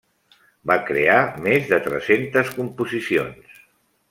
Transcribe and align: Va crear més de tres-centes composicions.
Va 0.71 0.77
crear 0.87 1.17
més 1.49 1.69
de 1.75 1.81
tres-centes 1.89 2.53
composicions. 2.59 3.63